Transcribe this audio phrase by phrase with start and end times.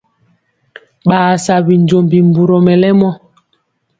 [1.07, 3.09] Ɓaa sa binjombi mburɔ mɛlɛmɔ.